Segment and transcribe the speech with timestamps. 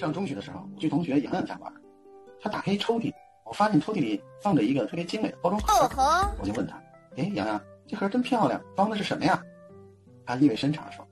[0.00, 1.72] 上中学的时候，去同学洋洋家玩，
[2.40, 3.12] 他打开一抽屉，
[3.44, 6.82] 我发现抽屉里放着一个特别精美的包装盒，我就问他
[7.16, 9.40] ：“哎，洋洋，这盒真漂亮，装的是什么呀？”
[10.26, 11.06] 他意味深长地说：“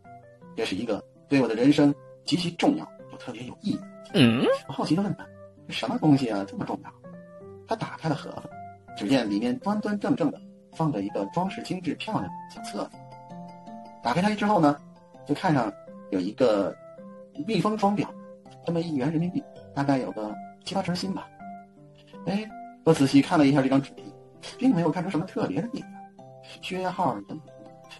[0.56, 1.94] 这是一个对我的人生
[2.24, 3.80] 极其重要又特别有意义。”
[4.14, 5.26] 嗯，我好奇地问他
[5.68, 6.90] ：“这什么东西啊，这么重要？”
[7.68, 8.48] 他打开了盒子，
[8.96, 10.40] 只见里面端端正正的
[10.72, 12.96] 放着一个装饰精致漂亮的小册子。
[14.02, 14.80] 打开它之后呢，
[15.26, 15.70] 就看上
[16.10, 16.74] 有一个
[17.46, 18.06] 密封装裱，
[18.64, 19.42] 这么一元人民币，
[19.74, 20.34] 大概有个
[20.64, 21.28] 七八成新吧。
[22.26, 22.48] 哎，
[22.84, 24.02] 我仔细看了一下这张纸币，
[24.58, 25.90] 并没有看出什么特别的地方，
[26.60, 27.40] 缺号等等，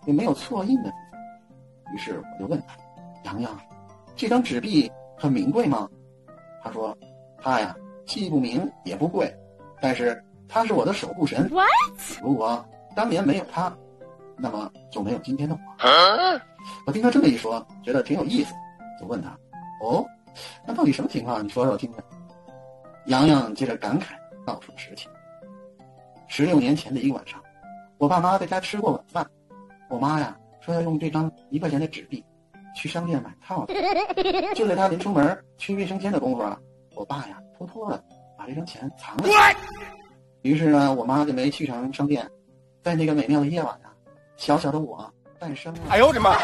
[0.07, 1.95] 也没有错印的地方。
[1.95, 2.77] 于是我就问他
[3.25, 3.59] ：“洋洋，
[4.15, 5.89] 这张纸币很名贵吗？”
[6.63, 6.97] 他说
[7.41, 7.75] ：“它呀，
[8.05, 9.35] 既不名也不贵，
[9.81, 11.51] 但是它是我的守护神。
[12.23, 12.63] 如果
[12.95, 13.75] 当年没有它，
[14.37, 15.61] 那么就没有今天的我。”
[16.87, 18.53] 我听他这么一说，觉得挺有意思，
[19.01, 19.31] 就问他
[19.83, 20.05] ：“哦，
[20.67, 21.45] 那到底什么情况？
[21.45, 22.03] 你说说我听听。”
[23.07, 24.13] 洋洋接着感慨
[24.47, 25.11] 道出了实情：
[26.27, 27.43] 十六年前的一个晚上，
[27.97, 29.27] 我爸妈在家吃过晚饭，
[29.89, 32.25] 我妈呀说要用这张一块钱的纸币。
[32.77, 33.75] 去商店买套子，
[34.55, 36.57] 就在他临出门去卫生间的功夫啊，
[36.95, 38.01] 我爸呀偷偷的
[38.37, 39.57] 把这张钱藏了起来。
[40.43, 42.25] 于是呢，我妈就没去成商店，
[42.81, 43.91] 在那个美妙的夜晚啊，
[44.37, 45.81] 小小的我诞生了。
[45.89, 46.37] 哎呦我的妈！